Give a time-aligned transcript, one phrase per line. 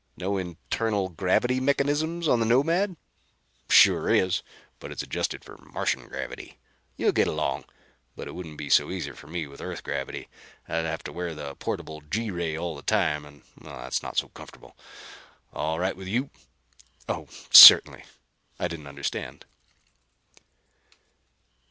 [0.17, 2.95] "No internal gravity mechanism on the Nomad?"
[3.69, 4.41] "Sure is.
[4.79, 6.57] But it's adjusted for Martian gravity.
[6.97, 7.65] You'll get along,
[8.15, 10.27] but it wouldn't be so easy for me with Earth gravity.
[10.67, 14.29] I'd have to wear the portable G ray all the time, and that's not so
[14.29, 14.75] comfortable.
[15.53, 16.31] All right with you?"
[17.07, 18.03] "Oh, certainly.
[18.59, 19.45] I didn't understand."